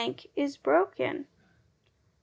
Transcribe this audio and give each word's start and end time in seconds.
is 0.35 0.57
broken. 0.57 1.27